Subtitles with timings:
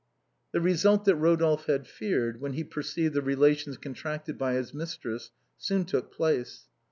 [0.51, 5.29] The result that Eodolphe had feared, when he perceived the relations contracted by his mistress,
[5.59, 6.65] soon took place.